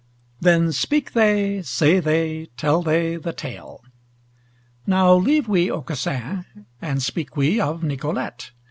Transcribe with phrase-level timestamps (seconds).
[0.39, 3.83] Then speak they, say they, tell they the Tale:
[4.87, 6.43] Now leave we Aucassin,
[6.81, 8.49] and speak we of Nicolete.